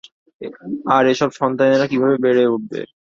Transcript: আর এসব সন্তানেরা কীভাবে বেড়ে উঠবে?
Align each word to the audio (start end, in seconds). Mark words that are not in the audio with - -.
আর 0.93 1.03
এসব 1.13 1.29
সন্তানেরা 1.39 1.85
কীভাবে 1.91 2.15
বেড়ে 2.23 2.43
উঠবে? 2.47 2.79